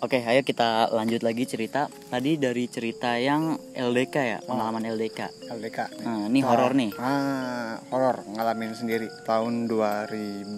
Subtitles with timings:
[0.00, 1.84] Oke, ayo kita lanjut lagi cerita.
[2.08, 5.28] Tadi dari cerita yang LDK ya, pengalaman LDK.
[5.52, 6.00] LDK nih.
[6.00, 6.90] Nah, ini horor nih.
[6.96, 10.56] ah horor ngalamin sendiri tahun 2000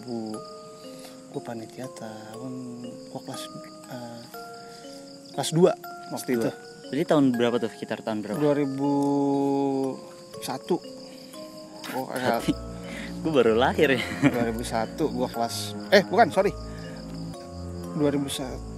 [1.33, 2.53] gue panitia tahun
[2.85, 3.43] gue kelas
[3.89, 4.21] eh,
[5.33, 6.51] kelas 2 waktu itu
[6.93, 7.73] Jadi tahun berapa tuh?
[7.73, 8.37] Sekitar tahun berapa?
[8.37, 9.97] 2001
[11.91, 12.53] oh agak
[13.23, 14.03] Gue baru lahir ya.
[14.23, 16.53] 2001 gua kelas eh bukan sorry
[17.97, 18.72] 2001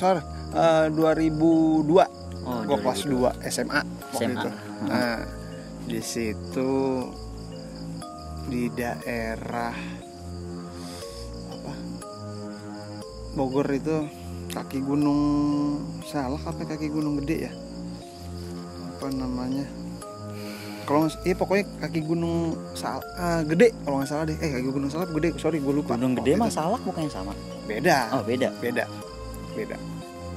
[0.00, 0.24] sorry
[0.56, 4.32] eh, 2002 Oh, gua kelas 2 SMA waktu SMA.
[4.32, 4.48] itu.
[4.88, 5.20] Nah
[5.84, 6.72] di situ
[8.48, 9.76] di daerah
[11.52, 11.72] apa?
[13.36, 14.08] Bogor itu
[14.50, 15.20] kaki gunung
[16.08, 17.52] salah apa kaki gunung gede ya?
[18.96, 19.68] Apa namanya?
[20.88, 24.36] Kalau iya pokoknya kaki gunung sal ah, gede kalau nggak salah deh.
[24.40, 25.36] Eh kaki gunung salak gede?
[25.36, 25.94] Sorry gue lupa.
[25.94, 27.36] Gunung gede mah salak bukannya sama?
[27.68, 28.10] beda.
[28.16, 28.50] Oh, beda.
[28.58, 29.09] beda
[29.52, 29.76] beda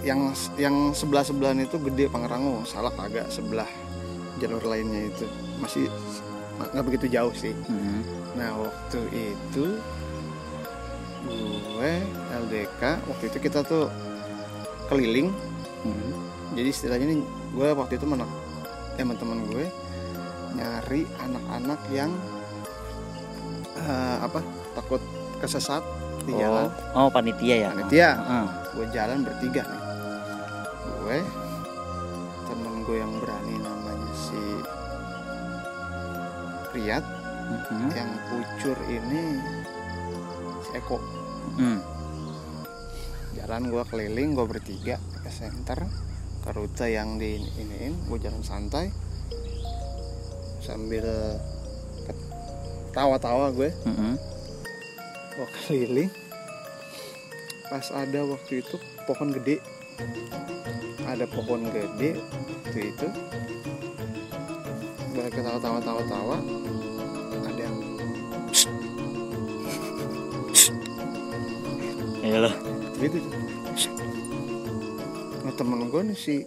[0.04, 3.68] yang yang sebelah sebelahan itu gede Pangrango salak agak sebelah
[4.36, 5.24] jalur lainnya itu
[5.58, 5.88] masih
[6.56, 8.04] nggak begitu jauh sih Hmm.
[8.34, 9.80] nah waktu itu
[11.24, 11.94] gue
[12.36, 13.88] LDK waktu itu kita tuh
[14.88, 15.32] keliling
[15.84, 16.12] Hmm.
[16.52, 17.20] jadi istilahnya nih
[17.54, 18.28] gue waktu itu menek
[18.96, 19.66] teman-teman gue
[20.54, 22.12] nyari anak-anak yang
[23.76, 24.40] eh, apa
[24.74, 25.02] takut
[25.40, 25.84] kesesat
[26.24, 27.70] di jalan Oh, oh, panitia ya.
[27.72, 28.46] panitia Heeh.
[28.74, 29.82] Gue jalan bertiga nih
[30.96, 31.20] gue
[32.44, 34.42] temen gue yang berani namanya si
[36.72, 37.06] Riyad
[37.44, 37.90] Mhm.
[37.92, 39.38] yang pucur ini
[40.60, 40.98] si Eko
[41.54, 41.80] Hmm.
[43.36, 45.86] jalan gue keliling gue bertiga ke center
[46.40, 48.90] ke rute yang di iniin gue jalan santai
[50.60, 51.04] sambil
[52.90, 54.14] tawa-tawa gue Mhm.
[55.34, 56.12] gue keliling
[57.74, 58.78] pas ada waktu itu
[59.10, 59.58] pohon gede.
[61.10, 62.22] Ada pohon gede
[62.70, 63.08] waktu itu.
[65.10, 66.38] Gue ketawa-tawa tawa-tawa
[67.50, 67.78] ada yang
[72.22, 72.54] Ya loh.
[73.02, 73.18] gitu.
[75.42, 76.46] Nah temen gue nih si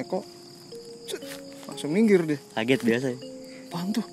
[0.00, 0.24] Eko.
[1.68, 2.40] Langsung minggir deh.
[2.56, 3.18] Kaget biasa ya.
[3.68, 4.06] apaan tuh?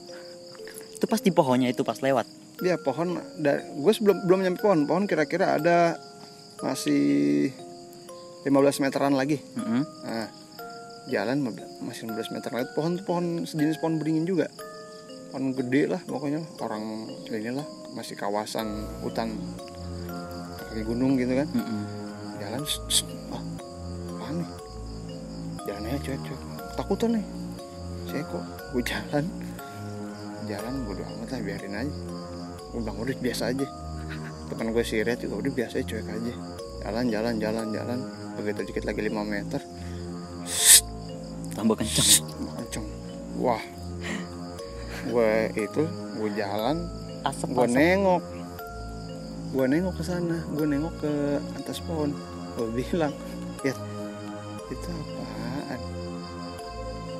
[0.99, 2.27] Itu pas di pohonnya itu pas lewat.
[2.61, 4.83] dia pohon da- gue sebelum belum nyampe pohon.
[4.83, 5.95] Pohon kira-kira ada
[6.61, 7.49] masih
[8.45, 9.81] 15 meteran lagi Mhm.
[10.05, 10.29] Nah,
[11.09, 12.67] jalan 15 masih 15 meter lagi.
[12.77, 14.47] Pohon pohon sejenis pohon beringin juga.
[15.29, 19.35] Pohon gede lah pokoknya orang inilah masih kawasan hutan
[20.71, 21.47] kaki gunung gitu kan.
[21.51, 21.81] Mhm.
[22.39, 23.03] Jalan, shh, shh,
[23.35, 23.43] ah,
[24.15, 24.49] apaan nih?
[25.67, 26.41] Jalan aja cuek cuek.
[26.79, 27.25] Takutan nih.
[28.09, 28.43] Saya kok
[28.75, 29.25] gue jalan,
[30.47, 31.93] jalan bodo amat lah biarin aja.
[32.71, 33.67] Gue bilang udah biasa aja.
[34.51, 36.33] Temen gue si Red juga udah biasa aja cuek aja.
[36.81, 37.99] Jalan jalan jalan jalan.
[38.41, 39.61] Begitu dikit lagi 5 meter,
[41.53, 42.25] Tambah kenceng.
[42.57, 42.85] kenceng.
[43.37, 43.61] Wah.
[45.05, 45.83] Gue itu
[46.17, 46.89] gue jalan.
[47.21, 48.23] Asap gue nengok.
[49.51, 50.37] Gue nengok ke sana.
[50.55, 51.11] Gue nengok ke
[51.59, 52.15] atas pohon.
[52.57, 53.13] Gue bilang
[53.61, 53.75] ya
[54.71, 55.79] itu apaan?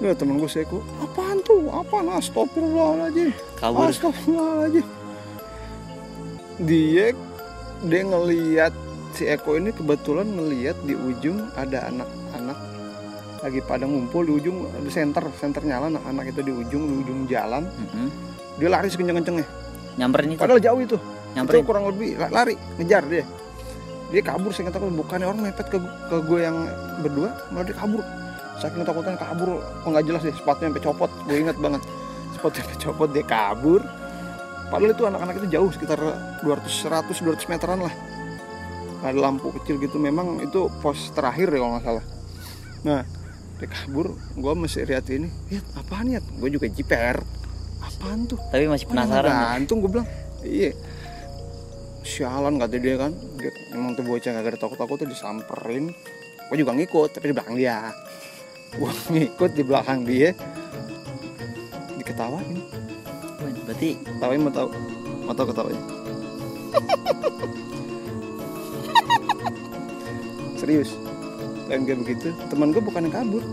[0.01, 0.81] Ya temen gue seku.
[1.03, 1.69] Apaan tuh?
[1.69, 2.09] Apaan?
[2.17, 3.29] Astagfirullahaladzim.
[3.61, 3.91] Kabur.
[3.91, 4.88] astagfirullahaladzim.
[6.66, 7.13] Dia
[7.81, 8.73] dia ngeliat
[9.21, 12.57] si Eko ini kebetulan ngeliat di ujung ada anak-anak
[13.45, 17.19] lagi pada ngumpul di ujung di center center nyala anak-anak itu di ujung di ujung
[17.29, 17.69] jalan.
[17.69, 18.09] Mhm.
[18.57, 19.45] dia lari sekenceng-kencengnya.
[20.01, 20.41] Nyamperin itu.
[20.41, 20.97] padahal jauh itu.
[21.37, 21.61] Nyamperin.
[21.61, 23.25] itu kurang lebih la- lari ngejar dia.
[24.09, 26.57] Dia kabur saya takut bukannya orang mepet ke, ke gue yang
[27.05, 28.01] berdua malah dia kabur.
[28.57, 31.09] Saking takutnya kabur kok nggak jelas deh sepatunya sampai copot.
[31.29, 31.81] Gue ingat banget
[32.33, 33.81] sepatunya sampai copot dia kabur.
[34.69, 35.99] Padahal itu anak-anak itu jauh sekitar
[36.41, 37.93] 200 100 200 meteran lah
[39.01, 42.06] ada lampu kecil gitu memang itu pos terakhir ya kalau nggak salah.
[42.85, 43.01] Nah
[43.62, 47.22] dia kabur gue mesti lihat ini lihat apaan ya gue juga jiper.
[47.81, 48.38] Apaan tuh?
[48.50, 49.42] Tapi masih Penasaran ya?
[49.57, 50.07] gantung gue bilang.
[50.45, 50.71] Iya.
[52.01, 53.13] Sialan kata dia kan.
[53.38, 55.94] Dia, emang tuh bocah gak ada takut-takut tuh disamperin.
[56.50, 57.94] Gue juga ngikut tapi di belakang dia.
[58.77, 60.30] Gue ngikut di belakang dia.
[61.98, 62.81] Diketawain.
[63.65, 64.68] Berarti ketawain mau tau
[65.24, 65.80] mau tau ketawain
[70.71, 70.95] serius.
[71.68, 73.44] Dan kayak begitu teman gue bukan yang kabur.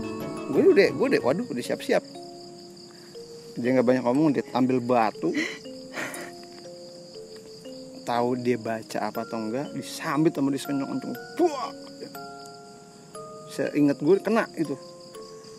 [0.49, 2.03] Gue udah gue udah waduh udah siap-siap.
[3.59, 5.35] Dia nggak banyak ngomong dia ambil batu.
[8.07, 11.69] Tahu dia baca apa atau enggak disambit sama dia sekencang-kencang buah
[13.53, 14.73] saya ingat gue kena itu.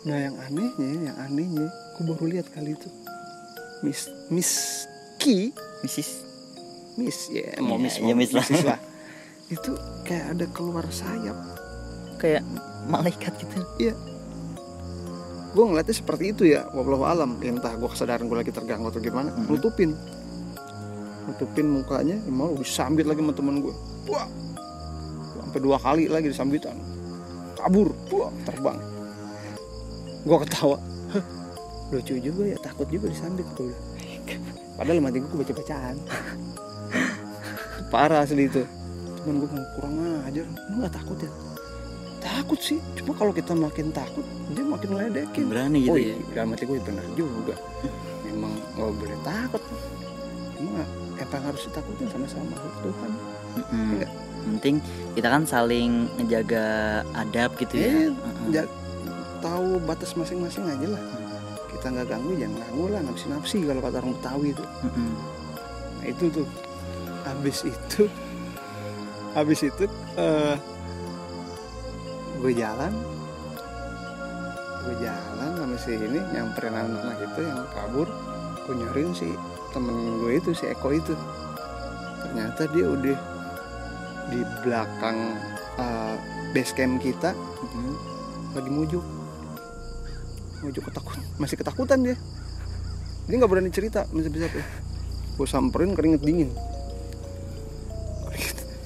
[0.09, 2.89] Nah yang anehnya yang anehnya gue baru lihat kali itu.
[3.85, 4.51] Miss Miss
[5.21, 5.53] Ki.
[5.85, 6.25] Misis.
[6.99, 8.43] Miss ya mau Iya, Miss iya, mau Miss lah.
[8.43, 8.79] Missis lah
[9.51, 9.75] itu
[10.07, 11.35] kayak ada keluar sayap.
[12.17, 12.47] Kayak
[12.87, 13.59] malaikat gitu.
[15.51, 17.35] Gue ngeliatnya seperti itu ya wallahu alam.
[17.43, 19.51] Entah gue kesadaran gue lagi terganggu atau gimana Mhm.
[19.51, 19.91] nutupin.
[21.27, 23.75] Nutupin mukanya mau disambit lagi sama temen gue
[24.07, 24.27] wah.
[25.43, 26.79] Sampai dua kali lagi disambitan.
[27.59, 27.91] Kabur.
[28.15, 28.79] Wah terbang.
[30.23, 30.77] Gue ketawa.
[31.11, 31.25] "Hah,
[31.91, 33.85] lucu juga ya takut juga disambit gue bilang.
[34.79, 35.95] padahal mati gue baca bacaan
[37.91, 38.63] parah asli itu
[39.21, 39.93] temen gue bilang, kurang
[40.25, 40.45] ajar.
[40.69, 41.31] Lu nggak takut ya?
[42.21, 42.77] Takut sih.
[42.93, 44.21] Cuma kalau kita makin takut
[44.53, 46.13] dia makin ngeledekin berani gitu oh ya?
[46.13, 46.15] iya.
[46.37, 47.55] Dalam hati gue benar juga.
[48.25, 49.61] Memang nggak boleh takut.
[50.57, 50.81] Cuma
[51.21, 53.11] apa yang harus ditakutin sama-sama Tuhan.
[53.51, 53.89] Mm-mm.
[53.99, 54.07] Iya.
[54.41, 54.81] penting
[55.13, 56.65] kita kan saling ngejaga
[57.13, 58.09] adab gitu ya.
[58.09, 58.49] Mm-mm.
[58.49, 58.73] ja-
[59.41, 61.01] tahu batas masing-masing aja lah.
[61.69, 63.01] Kita nggak ganggu jangan ganggu lah.
[63.01, 64.65] Nafsi nafsi kalau kata orang Betawi itu.
[64.85, 65.09] Mm-mm.
[65.97, 66.47] nah itu tuh.
[67.21, 68.05] Habis itu
[69.33, 69.85] habis itu
[70.19, 70.55] eh
[72.41, 72.93] gue jalan.
[74.81, 78.09] Gue jalan sama si ini nyamperin anak itu yang kabur.
[78.65, 79.29] Gue nyariin si
[79.71, 81.13] temen gue itu si Eko itu.
[82.25, 83.17] Ternyata dia udah
[84.31, 85.37] di belakang
[85.77, 86.15] eh,
[86.55, 87.93] base camp kita Mm-mm.
[88.57, 89.03] lagi mujuk.
[90.65, 92.15] Mujuk ketakut masih ketakutan dia.
[93.29, 94.65] Dia nggak berani cerita masih bisa tuh
[95.41, 96.49] gue samperin keringet dingin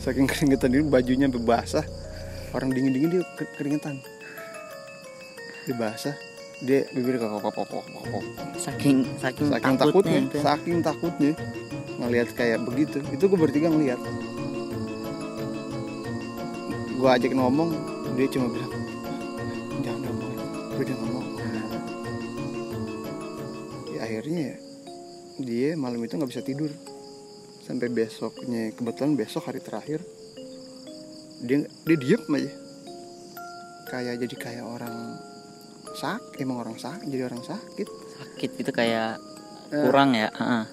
[0.06, 1.86] saking keringetan ini bajunya sampai basah
[2.54, 3.98] orang dingin dingin dia ke- keringetan
[5.66, 6.14] dia basah
[6.62, 7.86] dia bibir kok kok kok
[8.62, 10.44] saking saking, saking takutnya, takutnya ya.
[10.46, 11.32] saking takutnya
[11.98, 13.98] ngelihat kayak begitu itu gue bertiga ngeliat
[16.96, 17.74] gue ajak ngomong
[18.14, 18.74] dia cuma bilang
[19.82, 20.32] jangan ngomong
[20.70, 21.26] gue udah ngomong
[23.90, 24.56] ya akhirnya ya,
[25.42, 26.70] dia malam itu nggak bisa tidur
[27.66, 30.00] sampai besoknya kebetulan besok hari terakhir
[31.42, 32.52] dia dia diem aja.
[33.86, 34.96] Kayak jadi kayak orang
[35.96, 37.88] sak emang orang sakit jadi orang sakit.
[37.90, 39.18] Sakit gitu kayak
[39.66, 40.66] Eh, kurang ya Heeh.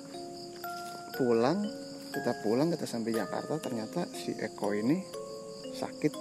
[1.17, 1.65] pulang
[2.13, 5.01] kita pulang kita sampai Jakarta ternyata si Eko ini
[5.73, 6.13] sakit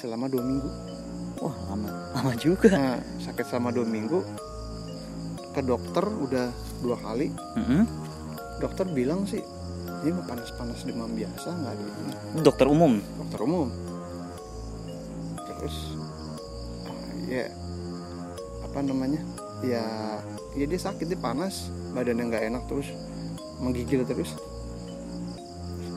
[0.00, 0.68] selama dua minggu.
[1.44, 2.72] Wah lama lama juga.
[2.72, 4.24] Nah, sakit selama dua minggu.
[5.52, 6.48] Ke dokter udah
[6.80, 7.28] dua kali.
[7.28, 7.84] Mm-mm.
[8.56, 9.44] dokter bilang sih
[10.04, 12.12] ini mah panas-panas demam biasa nggak ada ini.
[12.42, 13.00] Dokter umum?
[13.20, 13.68] Dokter umum.
[15.46, 15.76] Terus
[17.26, 17.48] ya
[18.66, 19.20] apa namanya?
[19.64, 19.84] Ya
[20.52, 22.88] ya dia sakit dia panas badannya nggak enak terus
[23.62, 24.36] menggigil terus.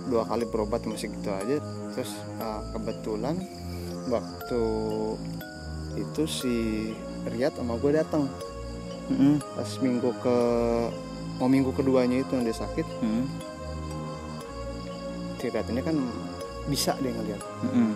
[0.10, 1.60] Dua kali berobat masih gitu aja.
[1.94, 3.36] Terus ah, kebetulan
[4.10, 4.64] waktu
[6.00, 6.56] itu si
[7.28, 8.26] Riyad sama gue datang.
[9.10, 9.42] Mm-mm.
[9.58, 10.38] pas minggu ke
[11.42, 12.86] mau minggu keduanya itu yang dia sakit.
[13.02, 13.26] Mm-mm.
[15.40, 15.96] Si ini kan
[16.68, 17.92] bisa dia ngeliat Mm-mm.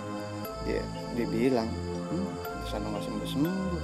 [0.65, 0.81] dia
[1.13, 1.69] dia bilang
[2.09, 2.27] hmm,
[2.65, 3.81] sana nggak sembuh sembuh.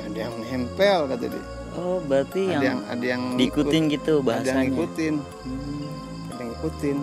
[0.00, 1.44] Ada yang nempel kata dia.
[1.78, 4.64] Oh berarti ada yang, yang ada yang diikutin gitu ngikut, ada yang bahasanya.
[4.70, 5.14] ngikutin.
[5.18, 6.30] Hmm.
[6.30, 6.98] ada yang ngikutin.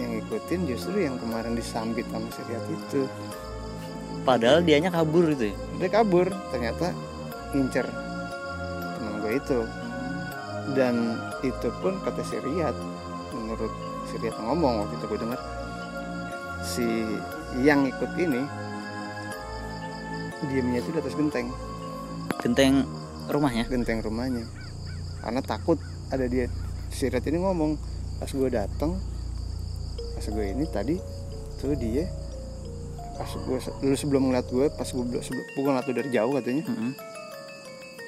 [0.00, 3.02] Yang ngikutin justru yang kemarin disambit sama si Riyad itu.
[4.24, 5.56] Padahal dianya kabur gitu ya?
[5.80, 6.92] Dia kabur ternyata
[7.52, 7.86] ngincer
[8.96, 9.60] teman gue itu.
[10.70, 12.76] Dan itu pun kata si Riyad
[13.34, 15.40] menurut si Riyad ngomong waktu itu gue dengar
[16.66, 16.86] si
[17.62, 18.42] yang ikut ini
[20.50, 21.46] diamnya itu di atas genteng.
[22.42, 22.74] Genteng
[23.30, 23.70] rumahnya?
[23.70, 24.42] Genteng rumahnya.
[25.22, 25.78] Karena takut
[26.10, 26.50] ada dia.
[26.90, 27.78] Si Riyad ini ngomong
[28.18, 28.98] pas gue datang
[30.20, 31.00] pas gue ini tadi
[31.56, 32.04] tuh dia
[33.16, 36.64] pas gue dulu sebelum ngeliat gue pas gue belum sebelum gue ngeliat dari jauh katanya
[36.68, 36.92] Mm-mm.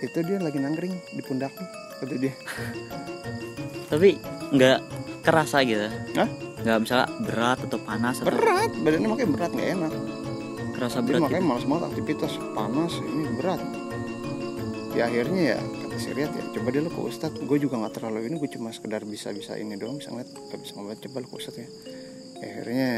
[0.02, 1.66] Itu dia lagi nangkring di pundak lu
[2.02, 2.34] kata dia.
[3.86, 4.18] Tapi
[4.50, 4.78] nggak
[5.22, 5.86] kerasa gitu.
[6.18, 6.30] Hah?
[6.62, 9.92] nggak misalnya berat atau panas atau berat badannya makanya berat nggak enak.
[10.78, 11.50] Kerasa berat makanya gitu.
[11.50, 13.60] malas banget aktivitas panas ini berat.
[14.92, 17.40] Ya akhirnya ya kata si Riyad ya coba deh lu ke Ustadz.
[17.42, 20.60] Gue juga nggak terlalu ini gue cuma sekedar bisa bisa ini doang bisa ngeliat gak
[20.62, 20.98] bisa ngeliat.
[21.02, 21.68] Coba lu ke Ustadz ya.
[22.42, 22.90] Ya, akhirnya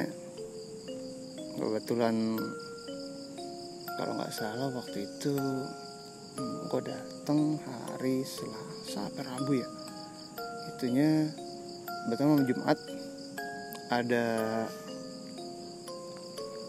[1.56, 2.14] kebetulan
[3.94, 5.36] kalau nggak salah waktu itu
[6.38, 9.68] gue datang hari Selasa apa Rabu ya?
[10.74, 11.30] Itunya
[12.10, 12.78] betul malam Jumat
[13.88, 14.26] ada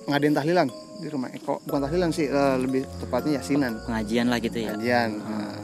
[0.05, 0.67] ngadain tahlilan
[1.01, 1.57] di rumah Eko.
[1.65, 3.81] Bukan tahlilan sih eh, lebih tepatnya yasinan.
[3.83, 4.77] Pengajian lah gitu ya?
[4.77, 5.57] Pengajian Nah,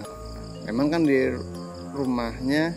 [0.66, 1.20] memang kan di
[1.94, 2.74] rumahnya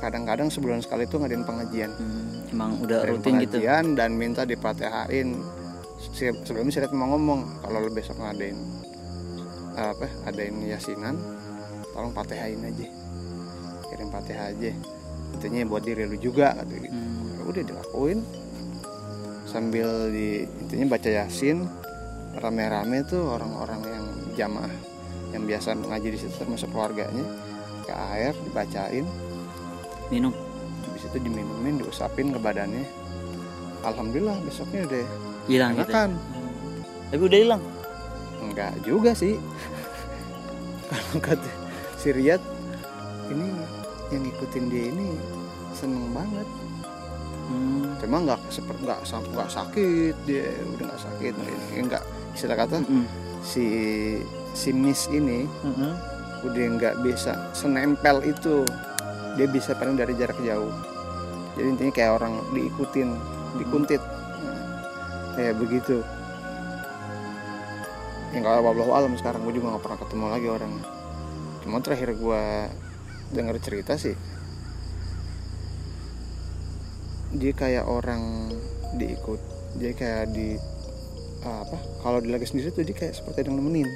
[0.00, 1.90] kadang-kadang sebulan sekali itu ngadain pengajian.
[1.96, 3.56] Hmm, emang udah Ngadain rutin gitu?
[3.60, 5.40] pengajian dan minta dipatehain.
[6.44, 8.56] Sebelumnya saya mau ngomong kalau lu besok ngadain
[9.82, 11.16] apa adain yasinan
[11.96, 12.86] tolong patehain aja.
[13.90, 14.70] Kirim patehah aja.
[15.34, 18.20] Intinya buat diri lu juga kata gitu Hmm, udah dilakuin.
[19.48, 21.66] Sambil di intinya baca yasin
[22.38, 24.06] rame-rame tuh orang-orang yang
[24.38, 24.74] jamaah
[25.34, 27.24] yang biasa ngaji di situ termasuk keluarganya
[27.88, 29.06] ke air dibacain.
[30.10, 30.34] Minum.
[30.86, 32.86] Habis itu diminumin diusapin ke badannya.
[33.82, 35.04] Alhamdulillah besoknya udah
[35.48, 35.86] hilang gitu ya?
[35.88, 36.10] enakan
[37.10, 37.62] tapi udah hilang
[38.60, 39.40] enggak juga sih.
[40.92, 41.50] Kalau kata
[41.96, 42.42] si Riyad
[43.32, 43.48] ini
[44.12, 45.16] yang ngikutin dia ini
[45.72, 46.44] seneng banget.
[47.50, 47.98] Hmm.
[47.98, 51.32] cuma nggak seperti nggak nggak sakit dia udah nggak sakit.
[51.34, 52.04] Ini enggak
[52.36, 53.04] istilah kata Mm-mm.
[53.42, 53.66] si
[54.54, 55.92] si Miss ini Mm-mm.
[56.46, 58.62] udah nggak bisa senempel itu.
[59.34, 60.70] Dia bisa paling dari jarak jauh.
[61.58, 63.08] Jadi intinya kayak orang diikutin
[63.58, 64.02] dikuntit.
[64.46, 66.06] Nah, kayak begitu
[68.30, 70.84] yang kalau wallahu alam sekarang gue juga nggak pernah ketemu lagi orangnya.
[71.60, 72.42] Cuma terakhir gue
[73.30, 74.14] denger cerita sih
[77.30, 78.50] dia kayak orang
[78.98, 79.38] diikut
[79.78, 80.58] dia kayak di
[81.40, 83.88] apa kalau di lagi sendiri tuh dia kayak seperti ada yang nemenin.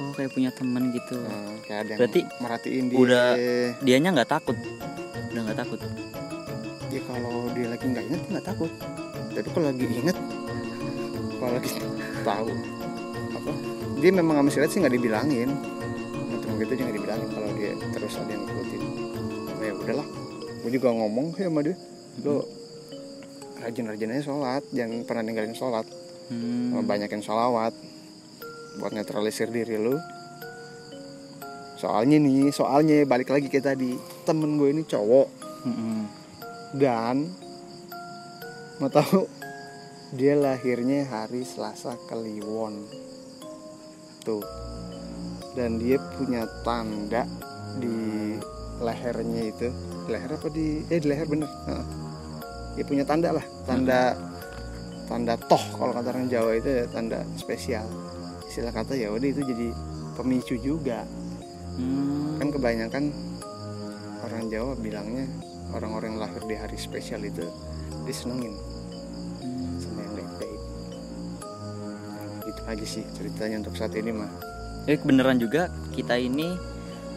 [0.00, 1.16] Oh kayak punya temen gitu.
[1.18, 2.96] Nah, kayak ada yang Berarti merhatiin dia.
[2.96, 3.36] udah-
[3.80, 4.56] dianya nggak takut?
[5.32, 5.80] Udah nggak takut?
[6.88, 8.70] Ya kalau dia lagi nggak inget dia nggak takut.
[9.32, 10.16] Tapi kalau lagi inget
[11.40, 11.70] kalau lagi
[12.20, 12.50] tahu
[13.40, 13.52] apa
[14.00, 15.50] dia memang sama si Red sih nggak dibilangin.
[16.60, 18.82] Gitu dia nggak dibilangin kalau dia terus ada yang ngikutin.
[19.48, 20.06] Nah, ya udahlah
[20.60, 21.76] gue juga ngomong ya sama dia.
[22.20, 22.44] Lo
[23.60, 25.86] rajin-rajin aja sholat jangan pernah ninggalin sholat.
[26.30, 26.86] Hmm.
[26.86, 27.74] banyakin sholawat
[28.78, 29.98] buat netralisir diri lu.
[31.80, 33.96] Soalnya nih soalnya balik lagi kayak tadi
[34.28, 35.28] temen gue ini cowok.
[35.60, 36.08] Mm-mm.
[36.72, 37.28] dan
[38.80, 39.28] mau tahu
[40.16, 42.88] dia lahirnya hari Selasa Kliwon
[44.22, 44.44] tuh
[45.58, 47.26] dan dia punya tanda
[47.78, 48.36] di
[48.78, 49.68] lehernya itu.
[50.06, 51.50] Di leher apa di eh di leher bener.
[52.78, 54.14] Dia punya tanda lah tanda
[55.10, 57.86] tanda toh kalau kata orang Jawa itu ya tanda spesial.
[58.46, 59.68] Istilah kata ya udah itu jadi
[60.14, 61.02] pemicu juga.
[61.70, 62.36] Hmm.
[62.36, 63.04] kan kebanyakan
[64.26, 65.24] orang Jawa bilangnya
[65.72, 67.46] orang-orang yang lahir di hari spesial itu
[68.04, 68.52] disenengin
[72.68, 74.30] Aja sih ceritanya untuk saat ini mah
[74.88, 76.56] Jadi beneran juga kita ini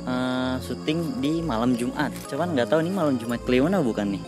[0.05, 2.11] eh, syuting di malam Jumat.
[2.27, 4.23] Cuman nggak tahu nih malam Jumat Kliwon bukan nih.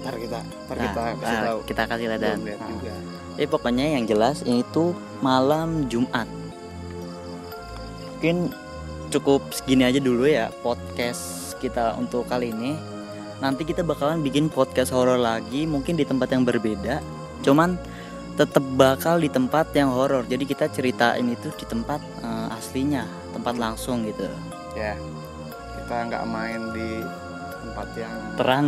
[0.00, 2.38] ntar kita ntar Nah, kita kasih tahu kita kasih lihat dan.
[2.40, 2.56] Nah.
[2.56, 2.94] juga
[3.36, 6.28] Jadi pokoknya yang jelas ini tuh malam Jumat.
[8.16, 8.52] Mungkin
[9.10, 12.76] cukup segini aja dulu ya podcast kita untuk kali ini.
[13.40, 17.00] Nanti kita bakalan bikin podcast horor lagi, mungkin di tempat yang berbeda.
[17.40, 17.80] Cuman
[18.38, 20.26] tetap bakal di tempat yang horor.
[20.26, 24.26] Jadi kita ceritain itu di tempat eh, aslinya, tempat langsung gitu.
[24.78, 24.94] ya
[25.90, 27.02] kita nggak main di
[27.58, 28.66] tempat yang Terang.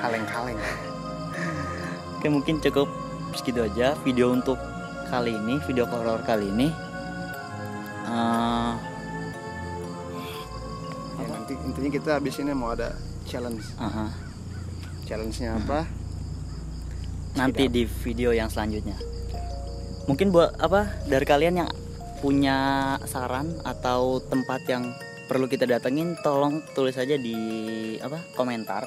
[0.00, 0.56] kaleng-kaleng
[2.16, 2.88] Oke mungkin cukup
[3.36, 4.56] segitu aja video untuk
[5.12, 6.72] kali ini video horor kali ini
[11.20, 12.96] ya, nanti intinya kita habis ini mau ada
[13.28, 14.08] challenge aha.
[15.04, 15.84] challenge-nya apa
[17.36, 18.96] nanti di video yang selanjutnya.
[20.10, 21.70] Mungkin buat apa dari kalian yang
[22.18, 22.58] punya
[23.06, 24.94] saran atau tempat yang
[25.26, 27.36] perlu kita datengin tolong tulis aja di
[28.02, 28.86] apa komentar.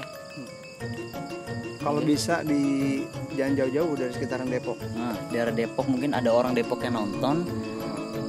[1.80, 3.04] Kalau bisa di
[3.38, 4.80] jangan jauh-jauh dari sekitaran Depok.
[4.98, 7.46] Nah daerah Depok mungkin ada orang Depok yang nonton.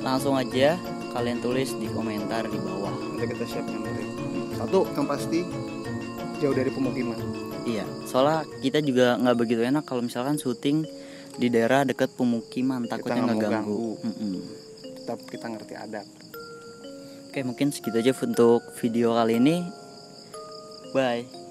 [0.04, 0.78] Langsung aja
[1.10, 2.94] kalian tulis di komentar di bawah.
[3.16, 4.06] Nanti kita siap nyamperin
[4.56, 5.44] satu yang pasti
[6.40, 10.86] jauh dari pemukiman Iya, soalnya kita juga nggak begitu enak kalau misalkan syuting
[11.36, 13.98] di daerah dekat pemukiman, takutnya nggak ganggu.
[14.00, 14.40] Mm-mm.
[15.02, 16.06] tetap kita ngerti adab
[17.36, 19.60] Oke, mungkin segitu aja untuk video kali ini.
[20.96, 21.45] Bye.